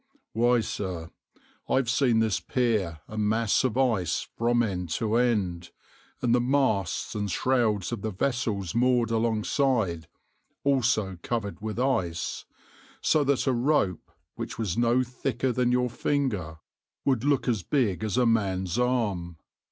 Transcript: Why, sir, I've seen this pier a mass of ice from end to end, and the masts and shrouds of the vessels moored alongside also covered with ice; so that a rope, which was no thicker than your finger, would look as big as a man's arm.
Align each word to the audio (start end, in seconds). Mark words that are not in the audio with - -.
Why, 0.33 0.61
sir, 0.61 1.11
I've 1.69 1.87
seen 1.87 2.21
this 2.21 2.39
pier 2.39 3.01
a 3.07 3.19
mass 3.19 3.63
of 3.63 3.77
ice 3.77 4.27
from 4.35 4.63
end 4.63 4.89
to 4.97 5.15
end, 5.17 5.69
and 6.23 6.33
the 6.33 6.41
masts 6.41 7.13
and 7.13 7.29
shrouds 7.29 7.91
of 7.91 8.01
the 8.01 8.09
vessels 8.09 8.73
moored 8.73 9.11
alongside 9.11 10.07
also 10.63 11.19
covered 11.21 11.61
with 11.61 11.77
ice; 11.79 12.45
so 12.99 13.23
that 13.25 13.45
a 13.45 13.53
rope, 13.53 14.11
which 14.33 14.57
was 14.57 14.75
no 14.75 15.03
thicker 15.03 15.51
than 15.51 15.71
your 15.71 15.87
finger, 15.91 16.57
would 17.05 17.23
look 17.23 17.47
as 17.47 17.61
big 17.61 18.03
as 18.03 18.17
a 18.17 18.25
man's 18.25 18.79
arm. 18.79 19.37